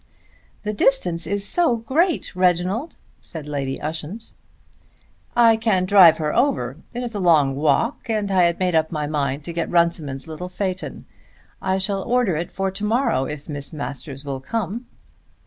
"The 0.63 0.73
distance 0.73 1.27
is 1.27 1.47
so 1.47 1.77
great, 1.77 2.35
Reginald," 2.35 2.95
said 3.21 3.45
Lady 3.45 3.79
Ushant. 3.79 4.31
"I 5.35 5.55
can 5.57 5.85
drive 5.85 6.17
her 6.17 6.35
over. 6.35 6.77
It 6.91 7.03
is 7.03 7.13
a 7.13 7.19
long 7.19 7.53
walk, 7.55 8.09
and 8.09 8.31
I 8.31 8.41
had 8.45 8.57
made 8.57 8.73
up 8.73 8.91
my 8.91 9.05
mind 9.05 9.43
to 9.43 9.53
get 9.53 9.69
Runciman's 9.69 10.27
little 10.27 10.49
phaeton. 10.49 11.05
I 11.61 11.77
shall 11.77 12.01
order 12.01 12.35
it 12.35 12.51
for 12.51 12.71
to 12.71 12.83
morrow 12.83 13.25
if 13.25 13.47
Miss 13.47 13.71
Masters 13.71 14.25
will 14.25 14.41
come." 14.41 14.87